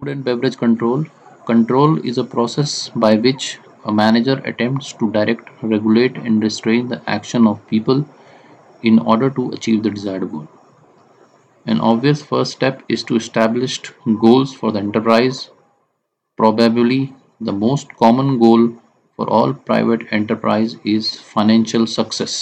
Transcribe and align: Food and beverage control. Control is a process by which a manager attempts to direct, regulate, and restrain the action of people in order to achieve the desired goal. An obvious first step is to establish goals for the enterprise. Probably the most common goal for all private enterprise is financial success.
Food 0.00 0.08
and 0.08 0.24
beverage 0.24 0.56
control. 0.56 1.04
Control 1.46 1.98
is 2.04 2.18
a 2.18 2.24
process 2.24 2.88
by 2.96 3.14
which 3.16 3.58
a 3.84 3.92
manager 3.92 4.40
attempts 4.44 4.92
to 4.94 5.10
direct, 5.12 5.48
regulate, 5.62 6.16
and 6.16 6.42
restrain 6.42 6.88
the 6.88 7.02
action 7.08 7.46
of 7.46 7.66
people 7.68 8.04
in 8.82 8.98
order 8.98 9.30
to 9.30 9.50
achieve 9.50 9.82
the 9.82 9.90
desired 9.90 10.30
goal. 10.30 10.48
An 11.66 11.80
obvious 11.80 12.22
first 12.22 12.52
step 12.52 12.82
is 12.88 13.04
to 13.04 13.16
establish 13.16 13.80
goals 14.20 14.52
for 14.54 14.72
the 14.72 14.80
enterprise. 14.80 15.50
Probably 16.36 17.14
the 17.40 17.52
most 17.52 17.94
common 17.96 18.38
goal 18.38 18.76
for 19.16 19.28
all 19.30 19.54
private 19.54 20.06
enterprise 20.10 20.76
is 20.84 21.20
financial 21.20 21.86
success. 21.86 22.32